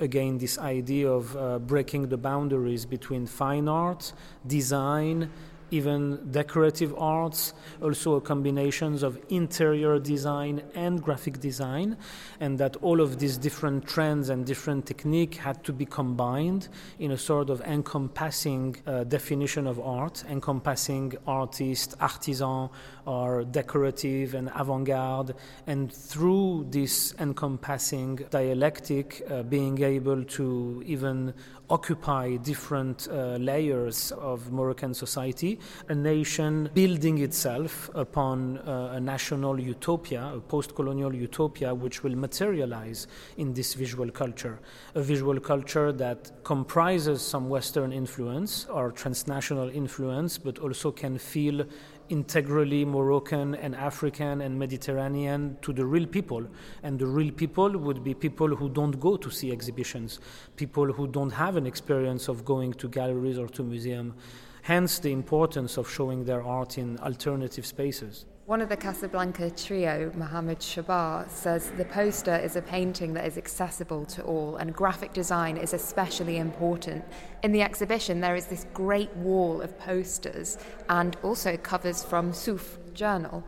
Again, 0.00 0.38
this 0.38 0.58
idea 0.58 1.10
of 1.10 1.36
uh, 1.36 1.58
breaking 1.58 2.08
the 2.08 2.16
boundaries 2.16 2.86
between 2.86 3.26
fine 3.26 3.68
art, 3.68 4.12
design, 4.46 5.30
even 5.72 6.30
decorative 6.30 6.94
arts, 6.98 7.54
also 7.82 8.20
combinations 8.20 9.02
of 9.02 9.18
interior 9.30 9.98
design 9.98 10.62
and 10.74 11.02
graphic 11.02 11.40
design, 11.40 11.96
and 12.40 12.58
that 12.58 12.76
all 12.76 13.00
of 13.00 13.18
these 13.18 13.38
different 13.38 13.86
trends 13.86 14.28
and 14.28 14.44
different 14.46 14.86
technique 14.86 15.34
had 15.36 15.64
to 15.64 15.72
be 15.72 15.86
combined 15.86 16.68
in 16.98 17.10
a 17.10 17.16
sort 17.16 17.50
of 17.50 17.60
encompassing 17.62 18.76
uh, 18.86 19.04
definition 19.04 19.66
of 19.66 19.80
art, 19.80 20.22
encompassing 20.28 21.14
artist, 21.26 21.94
artisan, 22.00 22.68
or 23.06 23.42
decorative 23.44 24.34
and 24.34 24.50
avant-garde, 24.54 25.34
and 25.66 25.92
through 25.92 26.66
this 26.70 27.14
encompassing 27.18 28.16
dialectic, 28.30 29.22
uh, 29.30 29.42
being 29.42 29.82
able 29.82 30.22
to 30.24 30.82
even 30.86 31.32
occupy 31.72 32.36
different 32.36 33.08
uh, 33.08 33.36
layers 33.36 34.12
of 34.12 34.52
Moroccan 34.52 34.92
society, 34.92 35.58
a 35.88 35.94
nation 35.94 36.68
building 36.74 37.16
itself 37.18 37.88
upon 37.94 38.58
uh, 38.58 38.92
a 38.92 39.00
national 39.00 39.58
utopia, 39.58 40.32
a 40.34 40.40
post 40.40 40.74
colonial 40.74 41.14
utopia, 41.14 41.74
which 41.74 42.02
will 42.04 42.14
materialize 42.14 43.06
in 43.38 43.54
this 43.54 43.72
visual 43.72 44.10
culture. 44.10 44.60
A 44.94 45.02
visual 45.02 45.40
culture 45.40 45.92
that 45.92 46.30
comprises 46.44 47.22
some 47.22 47.48
Western 47.48 47.90
influence 47.90 48.66
or 48.66 48.92
transnational 48.92 49.70
influence, 49.70 50.36
but 50.36 50.58
also 50.58 50.92
can 50.92 51.16
feel 51.16 51.64
integrally 52.08 52.84
Moroccan 52.84 53.54
and 53.54 53.74
African 53.74 54.40
and 54.40 54.58
Mediterranean 54.58 55.56
to 55.62 55.72
the 55.72 55.84
real 55.84 56.06
people. 56.06 56.46
And 56.82 56.98
the 56.98 57.06
real 57.06 57.32
people 57.32 57.70
would 57.70 58.02
be 58.02 58.14
people 58.14 58.48
who 58.48 58.68
don't 58.68 58.98
go 58.98 59.16
to 59.16 59.30
see 59.30 59.52
exhibitions, 59.52 60.20
people 60.56 60.92
who 60.92 61.06
don't 61.06 61.30
have 61.30 61.56
an 61.56 61.66
experience 61.66 62.28
of 62.28 62.44
going 62.44 62.72
to 62.74 62.88
galleries 62.88 63.38
or 63.38 63.48
to 63.48 63.62
museums. 63.62 64.14
Hence 64.62 64.98
the 64.98 65.12
importance 65.12 65.76
of 65.76 65.90
showing 65.90 66.24
their 66.24 66.42
art 66.42 66.78
in 66.78 66.98
alternative 66.98 67.66
spaces. 67.66 68.26
One 68.52 68.60
of 68.60 68.68
the 68.68 68.76
Casablanca 68.76 69.50
trio, 69.52 70.12
Mohamed 70.14 70.58
Chabâa, 70.58 71.26
says 71.30 71.70
the 71.78 71.86
poster 71.86 72.36
is 72.36 72.54
a 72.54 72.60
painting 72.60 73.14
that 73.14 73.24
is 73.24 73.38
accessible 73.38 74.04
to 74.04 74.22
all 74.24 74.56
and 74.56 74.74
graphic 74.74 75.14
design 75.14 75.56
is 75.56 75.72
especially 75.72 76.36
important. 76.36 77.02
In 77.42 77.52
the 77.52 77.62
exhibition, 77.62 78.20
there 78.20 78.36
is 78.36 78.44
this 78.44 78.66
great 78.74 79.10
wall 79.16 79.62
of 79.62 79.78
posters 79.78 80.58
and 80.90 81.16
also 81.22 81.56
covers 81.56 82.04
from 82.04 82.34
Souffle 82.34 82.92
journal. 82.92 83.42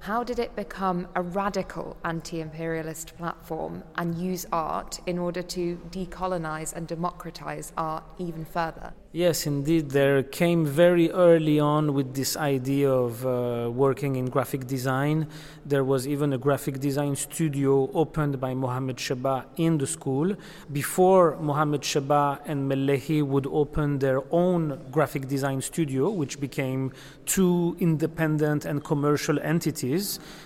How 0.00 0.22
did 0.22 0.38
it 0.38 0.54
become 0.54 1.08
a 1.16 1.22
radical 1.22 1.96
anti 2.04 2.40
imperialist 2.40 3.16
platform 3.16 3.82
and 3.96 4.14
use 4.14 4.46
art 4.52 5.00
in 5.06 5.18
order 5.18 5.42
to 5.42 5.76
decolonize 5.90 6.72
and 6.72 6.86
democratize 6.86 7.72
art 7.76 8.04
even 8.18 8.44
further? 8.44 8.92
Yes, 9.10 9.46
indeed. 9.46 9.90
There 9.90 10.22
came 10.22 10.64
very 10.66 11.10
early 11.10 11.58
on 11.58 11.94
with 11.94 12.14
this 12.14 12.36
idea 12.36 12.90
of 12.90 13.26
uh, 13.26 13.70
working 13.70 14.16
in 14.16 14.26
graphic 14.26 14.66
design. 14.66 15.26
There 15.64 15.82
was 15.82 16.06
even 16.06 16.34
a 16.34 16.38
graphic 16.38 16.78
design 16.78 17.16
studio 17.16 17.90
opened 17.92 18.38
by 18.38 18.52
Mohamed 18.54 18.96
Chabâa 18.96 19.46
in 19.56 19.78
the 19.78 19.86
school. 19.86 20.36
Before 20.70 21.36
Mohamed 21.40 21.80
Chabâa 21.80 22.40
and 22.44 22.70
Melehi 22.70 23.22
would 23.22 23.46
open 23.46 23.98
their 23.98 24.20
own 24.30 24.78
graphic 24.90 25.26
design 25.26 25.62
studio, 25.62 26.10
which 26.10 26.38
became 26.38 26.92
two 27.24 27.76
independent 27.80 28.66
and 28.66 28.84
commercial 28.84 29.38
entities 29.40 29.87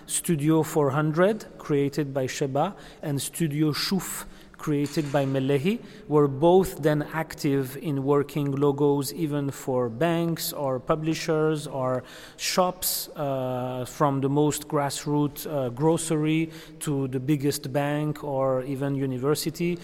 Studio 0.06 0.62
400, 0.62 1.58
created 1.58 2.12
by 2.14 2.26
Chabâa, 2.26 2.74
and 3.02 3.20
Studio 3.20 3.72
Shuf, 3.72 4.24
created 4.62 5.10
by 5.10 5.24
Melehi 5.26 5.80
were 6.06 6.28
both 6.28 6.80
then 6.82 7.04
active 7.12 7.76
in 7.78 8.04
working 8.04 8.52
logos 8.52 9.12
even 9.12 9.50
for 9.50 9.88
banks 9.88 10.52
or 10.52 10.78
publishers 10.78 11.66
or 11.66 12.04
shops 12.36 13.08
uh, 13.16 13.84
from 13.84 14.20
the 14.20 14.28
most 14.28 14.68
grassroots 14.68 15.40
uh, 15.50 15.68
grocery 15.70 16.48
to 16.78 17.08
the 17.08 17.18
biggest 17.18 17.72
bank 17.72 18.22
or 18.22 18.62
even 18.62 18.94
university 18.94 19.76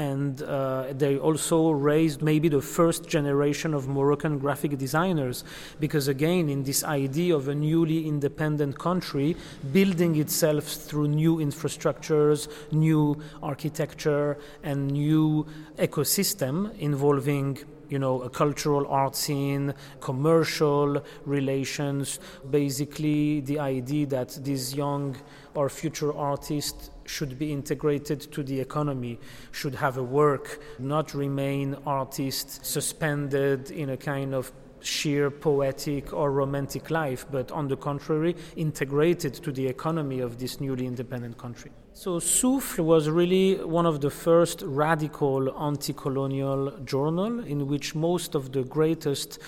and 0.00 0.42
uh, 0.42 0.86
they 0.92 1.18
also 1.18 1.70
raised 1.72 2.22
maybe 2.22 2.48
the 2.48 2.62
first 2.62 3.06
generation 3.06 3.74
of 3.74 3.86
Moroccan 3.86 4.38
graphic 4.38 4.78
designers 4.78 5.44
because 5.78 6.08
again 6.08 6.48
in 6.48 6.62
this 6.62 6.82
idea 6.84 7.36
of 7.36 7.48
a 7.48 7.54
newly 7.54 8.08
independent 8.08 8.78
country 8.78 9.36
building 9.72 10.16
itself 10.16 10.64
through 10.64 11.08
new 11.08 11.36
infrastructures 11.36 12.48
new 12.72 13.20
architecture 13.42 14.38
and 14.62 14.90
new 14.90 15.46
ecosystem 15.76 16.54
involving 16.78 17.58
you 17.90 17.98
know, 17.98 18.22
a 18.22 18.30
cultural 18.30 18.86
art 18.86 19.16
scene, 19.16 19.74
commercial 20.00 21.02
relations, 21.26 22.20
basically 22.48 23.40
the 23.40 23.58
idea 23.58 24.06
that 24.06 24.38
these 24.44 24.76
young 24.76 25.16
or 25.54 25.68
future 25.68 26.12
artists 26.16 26.90
should 27.10 27.38
be 27.38 27.52
integrated 27.52 28.20
to 28.32 28.42
the 28.42 28.60
economy, 28.60 29.18
should 29.50 29.74
have 29.74 29.96
a 29.96 30.02
work, 30.02 30.60
not 30.78 31.12
remain 31.14 31.76
artists 31.84 32.68
suspended 32.68 33.70
in 33.70 33.90
a 33.90 33.96
kind 33.96 34.34
of 34.34 34.52
sheer 34.82 35.30
poetic 35.30 36.12
or 36.12 36.30
romantic 36.30 36.90
life, 36.90 37.26
but 37.30 37.50
on 37.50 37.68
the 37.68 37.76
contrary, 37.76 38.34
integrated 38.56 39.34
to 39.34 39.52
the 39.52 39.66
economy 39.66 40.20
of 40.20 40.38
this 40.38 40.60
newly 40.60 40.86
independent 40.86 41.36
country. 41.36 41.70
So, 41.92 42.18
Souffle 42.18 42.84
was 42.84 43.10
really 43.10 43.56
one 43.56 43.84
of 43.84 44.00
the 44.00 44.10
first 44.10 44.62
radical 44.62 45.54
anti 45.60 45.92
colonial 45.92 46.70
journal 46.84 47.40
in 47.40 47.66
which 47.66 47.94
most 47.94 48.34
of 48.34 48.52
the 48.52 48.62
greatest 48.62 49.38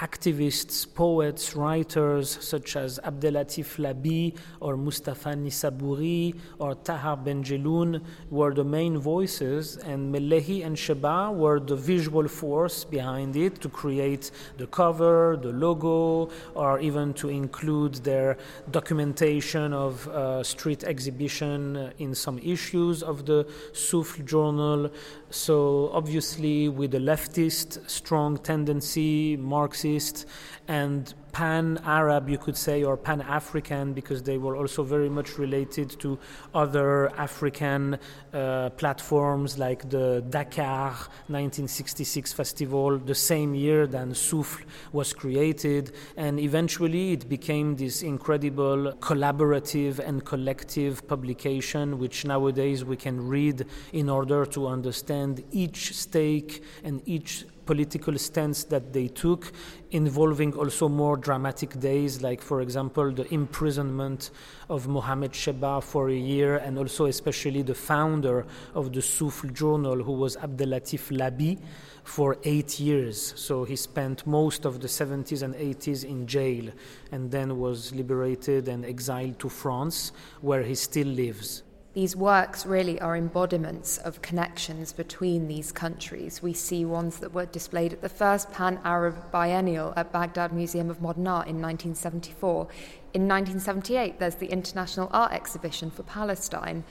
activists, 0.00 0.86
poets, 0.94 1.54
writers 1.54 2.38
such 2.40 2.74
as 2.74 2.98
Abdellatif 3.04 3.76
Laâbi 3.76 4.34
or 4.60 4.76
Mostafa 4.76 5.36
Nissaboury 5.36 6.34
or 6.58 6.74
Tahar 6.74 7.18
Ben 7.18 7.44
Jelloun 7.44 8.02
were 8.30 8.54
the 8.54 8.64
main 8.64 8.96
voices, 8.96 9.76
and 9.76 10.14
Melehi 10.14 10.64
and 10.64 10.74
Chabâa 10.74 11.34
were 11.34 11.60
the 11.60 11.76
visual 11.76 12.26
force 12.28 12.82
behind 12.82 13.36
it 13.36 13.60
to 13.60 13.68
create 13.68 14.30
the 14.56 14.66
cover, 14.68 15.38
the 15.40 15.52
logo, 15.52 16.30
or 16.54 16.80
even 16.80 17.12
to 17.14 17.28
include 17.28 17.96
their 17.96 18.38
documentation 18.70 19.74
of 19.74 20.08
uh, 20.08 20.42
street 20.42 20.82
exhibition 20.82 21.92
in 21.98 22.14
some 22.14 22.38
issues 22.38 23.02
of 23.02 23.26
the 23.26 23.46
Souffle 23.74 24.24
journal. 24.24 24.90
So, 25.30 25.90
obviously, 25.92 26.68
with 26.68 26.92
a 26.94 26.98
leftist 26.98 27.88
strong 27.88 28.36
tendency, 28.38 29.36
Marxist, 29.36 30.26
and 30.66 31.14
pan 31.32 31.80
Arab, 31.84 32.28
you 32.28 32.38
could 32.38 32.56
say, 32.56 32.82
or 32.82 32.96
pan 32.96 33.20
African, 33.20 33.92
because 33.92 34.22
they 34.22 34.38
were 34.38 34.56
also 34.56 34.82
very 34.82 35.08
much 35.08 35.38
related 35.38 35.90
to 36.00 36.18
other 36.54 37.10
African 37.16 37.98
uh, 38.32 38.70
platforms 38.70 39.58
like 39.58 39.88
the 39.90 40.24
Dakar 40.28 40.90
1966 41.28 42.32
festival, 42.32 42.98
the 42.98 43.14
same 43.14 43.54
year 43.54 43.86
that 43.86 44.08
Souffle 44.16 44.64
was 44.92 45.12
created. 45.12 45.92
And 46.16 46.38
eventually 46.40 47.12
it 47.12 47.28
became 47.28 47.76
this 47.76 48.02
incredible 48.02 48.92
collaborative 49.00 49.98
and 49.98 50.24
collective 50.24 51.06
publication, 51.06 51.98
which 51.98 52.24
nowadays 52.24 52.84
we 52.84 52.96
can 52.96 53.28
read 53.28 53.66
in 53.92 54.08
order 54.08 54.46
to 54.46 54.66
understand 54.66 55.44
each 55.52 55.94
stake 55.94 56.62
and 56.84 57.02
each 57.06 57.44
political 57.66 58.16
stance 58.18 58.64
that 58.64 58.92
they 58.92 59.08
took, 59.08 59.52
involving 59.90 60.52
also 60.54 60.88
more 60.88 61.16
dramatic 61.16 61.78
days, 61.78 62.22
like, 62.22 62.40
for 62.40 62.60
example, 62.60 63.10
the 63.10 63.32
imprisonment 63.32 64.30
of 64.68 64.88
Mohamed 64.88 65.32
Chabâa 65.32 65.82
for 65.82 66.08
a 66.10 66.14
year, 66.14 66.56
and 66.56 66.78
also, 66.78 67.06
especially, 67.06 67.62
the 67.62 67.74
founder 67.74 68.46
of 68.74 68.92
the 68.92 69.00
Souffle 69.00 69.52
Journal, 69.52 70.02
who 70.02 70.12
was 70.12 70.36
Abdellatif 70.36 71.10
Laâbi, 71.16 71.58
for 72.04 72.38
eight 72.44 72.80
years. 72.80 73.34
So 73.36 73.64
he 73.64 73.76
spent 73.76 74.26
most 74.26 74.64
of 74.64 74.80
the 74.80 74.88
70s 74.88 75.42
and 75.42 75.54
80s 75.54 76.04
in 76.04 76.26
jail 76.26 76.70
and 77.12 77.30
then 77.30 77.58
was 77.58 77.94
liberated 77.94 78.68
and 78.68 78.84
exiled 78.84 79.38
to 79.40 79.48
France, 79.48 80.12
where 80.40 80.62
he 80.62 80.74
still 80.74 81.08
lives. 81.08 81.62
These 81.92 82.14
works 82.14 82.64
really 82.66 83.00
are 83.00 83.16
embodiments 83.16 83.98
of 83.98 84.22
connections 84.22 84.92
between 84.92 85.48
these 85.48 85.72
countries. 85.72 86.40
We 86.40 86.52
see 86.52 86.84
ones 86.84 87.18
that 87.18 87.34
were 87.34 87.46
displayed 87.46 87.92
at 87.92 88.00
the 88.00 88.08
first 88.08 88.52
Pan 88.52 88.78
Arab 88.84 89.32
Biennial 89.32 89.92
at 89.96 90.12
Baghdad 90.12 90.52
Museum 90.52 90.88
of 90.88 91.02
Modern 91.02 91.26
Art 91.26 91.48
in 91.48 91.60
1974. 91.60 92.68
In 93.12 93.26
1978, 93.26 94.20
there's 94.20 94.36
the 94.36 94.52
International 94.52 95.10
Art 95.12 95.32
Exhibition 95.32 95.90
for 95.90 96.04
Palestine. 96.04 96.84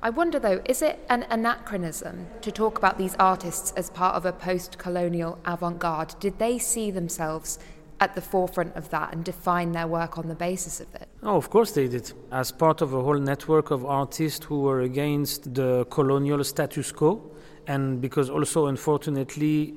I 0.00 0.08
wonder, 0.08 0.38
though, 0.38 0.62
is 0.64 0.80
it 0.80 1.04
an 1.10 1.26
anachronism 1.28 2.28
to 2.40 2.50
talk 2.50 2.78
about 2.78 2.96
these 2.96 3.16
artists 3.18 3.74
as 3.76 3.90
part 3.90 4.14
of 4.14 4.24
a 4.24 4.32
post 4.32 4.78
colonial 4.78 5.38
avant 5.44 5.78
garde? 5.78 6.14
Did 6.20 6.38
they 6.38 6.58
see 6.58 6.90
themselves 6.90 7.58
at 8.00 8.14
the 8.14 8.20
forefront 8.20 8.76
of 8.76 8.88
that 8.90 9.12
and 9.12 9.24
define 9.24 9.72
their 9.72 9.86
work 9.86 10.18
on 10.18 10.28
the 10.28 10.34
basis 10.34 10.80
of 10.80 10.94
it? 10.94 11.08
Oh, 11.22 11.36
of 11.36 11.50
course 11.50 11.72
they 11.72 11.88
did. 11.88 12.12
As 12.30 12.52
part 12.52 12.80
of 12.80 12.94
a 12.94 13.02
whole 13.02 13.18
network 13.18 13.70
of 13.70 13.84
artists 13.84 14.44
who 14.44 14.60
were 14.60 14.82
against 14.82 15.54
the 15.54 15.84
colonial 15.86 16.42
status 16.44 16.92
quo, 16.92 17.30
and 17.66 18.00
because 18.00 18.30
also, 18.30 18.66
unfortunately, 18.66 19.74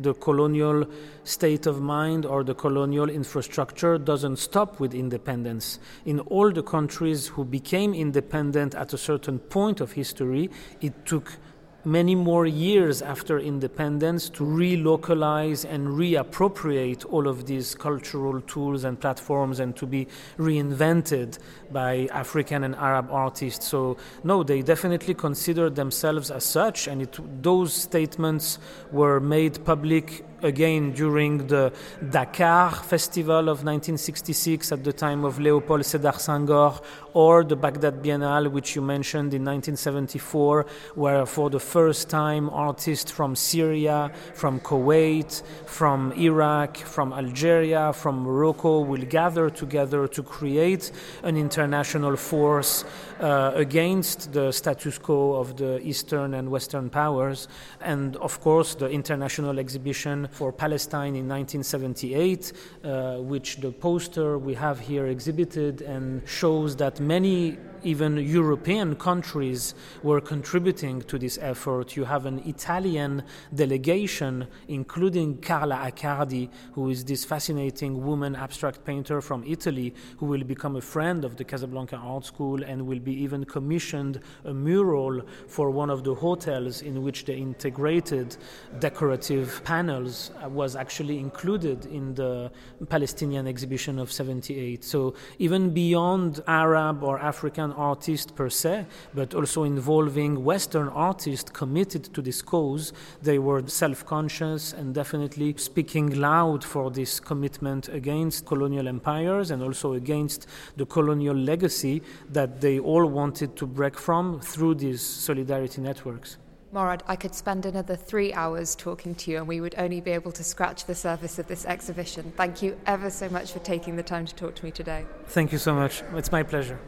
the 0.00 0.14
colonial 0.14 0.86
state 1.24 1.66
of 1.66 1.80
mind 1.80 2.24
or 2.24 2.44
the 2.44 2.54
colonial 2.54 3.10
infrastructure 3.10 3.98
doesn't 3.98 4.36
stop 4.36 4.80
with 4.80 4.94
independence. 4.94 5.78
In 6.06 6.20
all 6.20 6.50
the 6.50 6.62
countries 6.62 7.26
who 7.26 7.44
became 7.44 7.92
independent 7.92 8.74
at 8.74 8.92
a 8.92 8.98
certain 8.98 9.38
point 9.38 9.80
of 9.80 9.92
history, 9.92 10.50
it 10.80 11.04
took 11.04 11.36
many 11.84 12.14
more 12.14 12.46
years 12.46 13.02
after 13.02 13.38
independence 13.38 14.28
to 14.30 14.44
relocalize 14.44 15.64
and 15.68 15.88
reappropriate 15.88 17.04
all 17.12 17.26
of 17.26 17.46
these 17.46 17.74
cultural 17.74 18.40
tools 18.42 18.84
and 18.84 19.00
platforms 19.00 19.58
and 19.58 19.74
to 19.76 19.86
be 19.86 20.06
reinvented 20.38 21.38
by 21.72 22.08
African 22.12 22.64
and 22.64 22.74
Arab 22.76 23.10
artists. 23.10 23.66
So, 23.66 23.96
no, 24.22 24.42
they 24.42 24.62
definitely 24.62 25.14
considered 25.14 25.74
themselves 25.74 26.30
as 26.30 26.44
such, 26.44 26.86
and 26.86 27.02
it, 27.02 27.18
those 27.42 27.72
statements 27.72 28.58
were 28.90 29.20
made 29.20 29.64
public 29.64 30.24
again 30.42 30.92
during 30.92 31.46
the 31.46 31.72
Dakar 32.10 32.70
Festival 32.72 33.48
of 33.48 33.64
1966 33.64 34.72
at 34.72 34.84
the 34.84 34.92
time 34.92 35.24
of 35.24 35.38
Leopold 35.38 35.82
Sedar 35.82 36.14
Senghor, 36.14 36.80
or 37.14 37.44
the 37.44 37.56
Baghdad 37.56 38.02
Biennale, 38.02 38.50
which 38.50 38.74
you 38.74 38.82
mentioned 38.82 39.34
in 39.34 39.44
1974, 39.44 40.66
where 40.94 41.26
for 41.26 41.50
the 41.50 41.60
first 41.60 42.08
time 42.08 42.48
artists 42.50 43.10
from 43.10 43.36
Syria, 43.36 44.10
from 44.34 44.60
Kuwait, 44.60 45.42
from 45.66 46.12
Iraq, 46.12 46.76
from 46.76 47.12
Algeria, 47.12 47.92
from 47.92 48.22
Morocco 48.22 48.80
will 48.80 49.04
gather 49.04 49.50
together 49.50 50.08
to 50.08 50.22
create 50.22 50.90
an 51.22 51.36
international 51.36 52.16
force 52.16 52.84
uh, 53.20 53.52
against 53.54 54.32
the 54.32 54.50
status 54.52 54.98
quo 54.98 55.34
of 55.34 55.56
the 55.56 55.80
Eastern 55.86 56.34
and 56.34 56.50
Western 56.50 56.90
powers. 56.90 57.48
And 57.80 58.16
of 58.16 58.40
course, 58.40 58.74
the 58.74 58.88
international 58.88 59.58
exhibition 59.58 60.28
for 60.32 60.52
Palestine 60.52 61.14
in 61.14 61.28
1978, 61.28 62.52
uh, 62.84 63.16
which 63.18 63.58
the 63.58 63.70
poster 63.70 64.38
we 64.38 64.54
have 64.54 64.80
here 64.80 65.06
exhibited 65.06 65.82
and 65.82 66.26
shows 66.26 66.74
that 66.76 66.98
many 67.00 67.58
even 67.84 68.16
European 68.16 68.96
countries 68.96 69.74
were 70.02 70.20
contributing 70.20 71.02
to 71.02 71.18
this 71.18 71.38
effort. 71.40 71.96
You 71.96 72.04
have 72.04 72.26
an 72.26 72.38
Italian 72.46 73.22
delegation, 73.54 74.46
including 74.68 75.38
Carla 75.38 75.76
Accardi, 75.76 76.48
who 76.72 76.90
is 76.90 77.04
this 77.04 77.24
fascinating 77.24 78.04
woman 78.04 78.36
abstract 78.36 78.84
painter 78.84 79.20
from 79.20 79.44
Italy, 79.46 79.94
who 80.18 80.26
will 80.26 80.44
become 80.44 80.76
a 80.76 80.80
friend 80.80 81.24
of 81.24 81.36
the 81.36 81.44
Casablanca 81.44 81.96
Art 81.96 82.24
School 82.24 82.62
and 82.62 82.86
will 82.86 83.00
be 83.00 83.14
even 83.22 83.44
commissioned 83.44 84.20
a 84.44 84.54
mural 84.54 85.22
for 85.48 85.70
one 85.70 85.90
of 85.90 86.04
the 86.04 86.14
hotels 86.14 86.82
in 86.82 87.02
which 87.02 87.24
the 87.24 87.34
integrated 87.34 88.36
decorative 88.78 89.62
panels 89.64 90.30
uh, 90.42 90.48
was 90.48 90.76
actually 90.76 91.18
included 91.18 91.86
in 91.86 92.14
the 92.14 92.50
Palestinian 92.88 93.46
exhibition 93.46 93.98
of 93.98 94.10
78. 94.10 94.84
So 94.84 95.14
even 95.38 95.70
beyond 95.70 96.40
Arab 96.46 97.02
or 97.02 97.18
African 97.18 97.71
artists 97.72 98.30
per 98.30 98.48
se, 98.48 98.86
but 99.14 99.34
also 99.34 99.64
involving 99.64 100.44
Western 100.44 100.88
artists 100.88 101.50
committed 101.50 102.04
to 102.14 102.22
this 102.22 102.42
cause. 102.42 102.92
They 103.22 103.38
were 103.38 103.66
self 103.66 104.04
conscious 104.06 104.72
and 104.72 104.94
definitely 104.94 105.54
speaking 105.56 106.20
loud 106.20 106.64
for 106.64 106.90
this 106.90 107.20
commitment 107.20 107.88
against 107.88 108.46
colonial 108.46 108.88
empires 108.88 109.50
and 109.50 109.62
also 109.62 109.94
against 109.94 110.46
the 110.76 110.86
colonial 110.86 111.36
legacy 111.36 112.02
that 112.30 112.60
they 112.60 112.78
all 112.78 113.06
wanted 113.06 113.56
to 113.56 113.66
break 113.66 113.98
from 113.98 114.40
through 114.40 114.74
these 114.76 115.00
solidarity 115.00 115.80
networks. 115.80 116.38
Morad, 116.72 117.02
I 117.06 117.16
could 117.16 117.34
spend 117.34 117.66
another 117.66 117.96
three 117.96 118.32
hours 118.32 118.74
talking 118.74 119.14
to 119.16 119.30
you 119.30 119.36
and 119.36 119.46
we 119.46 119.60
would 119.60 119.74
only 119.76 120.00
be 120.00 120.10
able 120.10 120.32
to 120.32 120.42
scratch 120.42 120.86
the 120.86 120.94
surface 120.94 121.38
of 121.38 121.46
this 121.46 121.66
exhibition. 121.66 122.32
Thank 122.34 122.62
you 122.62 122.80
ever 122.86 123.10
so 123.10 123.28
much 123.28 123.52
for 123.52 123.58
taking 123.58 123.96
the 123.96 124.02
time 124.02 124.24
to 124.24 124.34
talk 124.34 124.54
to 124.54 124.64
me 124.64 124.70
today. 124.70 125.04
Thank 125.26 125.52
you 125.52 125.58
so 125.58 125.74
much. 125.74 126.02
It's 126.14 126.32
my 126.32 126.42
pleasure. 126.42 126.78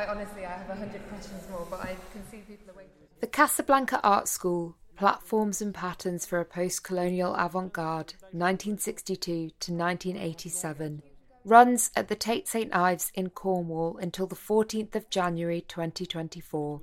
I 0.00 0.06
honestly, 0.06 0.46
I 0.46 0.52
have 0.52 0.70
a 0.70 0.76
hundred 0.76 1.06
questions 1.10 1.42
more, 1.50 1.66
but 1.68 1.80
I 1.80 1.94
can 2.12 2.26
see 2.30 2.38
people 2.38 2.70
are 2.70 2.74
waiting. 2.74 2.92
The 3.20 3.26
Casablanca 3.26 4.00
Art 4.02 4.28
School, 4.28 4.78
Platforms 4.96 5.60
and 5.60 5.74
Patterns 5.74 6.24
for 6.24 6.40
a 6.40 6.44
Post-Colonial 6.46 7.34
Avant-Garde, 7.34 8.14
1962 8.32 9.50
to 9.60 9.72
1987, 9.74 11.02
runs 11.44 11.90
at 11.94 12.08
the 12.08 12.14
Tate 12.14 12.48
St 12.48 12.74
Ives 12.74 13.12
in 13.14 13.28
Cornwall 13.28 13.98
until 13.98 14.26
the 14.26 14.34
14th 14.34 14.94
of 14.94 15.10
January 15.10 15.60
2024. 15.60 16.80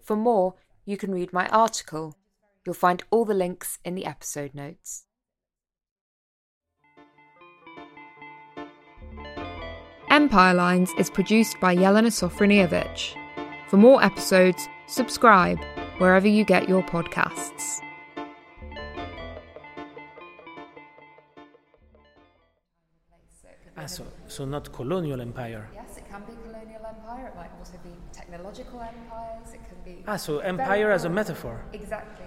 For 0.00 0.16
more, 0.16 0.54
you 0.84 0.96
can 0.96 1.10
read 1.10 1.32
my 1.32 1.48
article. 1.48 2.14
You'll 2.64 2.76
find 2.76 3.02
all 3.10 3.24
the 3.24 3.34
links 3.34 3.80
in 3.84 3.96
the 3.96 4.06
episode 4.06 4.54
notes. 4.54 5.04
Empire 10.20 10.52
Lines 10.52 10.92
is 10.98 11.08
produced 11.08 11.58
by 11.60 11.74
Jelena 11.74 12.12
Sofronijevic. 12.12 13.16
For 13.68 13.78
more 13.78 14.04
episodes, 14.04 14.68
subscribe 14.86 15.58
wherever 15.96 16.28
you 16.28 16.44
get 16.44 16.68
your 16.68 16.82
podcasts. 16.82 17.80
Ah, 23.78 23.86
so, 23.86 24.04
so 24.28 24.44
not 24.44 24.70
colonial 24.74 25.22
empire. 25.22 25.66
Yes, 25.74 25.96
it 25.96 26.04
can 26.10 26.20
be 26.28 26.34
colonial 26.44 26.84
empire. 26.84 27.28
It 27.28 27.36
might 27.36 27.52
also 27.58 27.78
be 27.82 27.94
technological 28.12 28.78
empires. 28.82 29.54
It 29.54 29.62
can 29.66 29.78
be. 29.82 30.04
Ah, 30.06 30.18
so 30.18 30.40
empire 30.40 30.90
as 30.90 31.06
a 31.06 31.08
metaphor. 31.08 31.64
Exactly. 31.72 32.26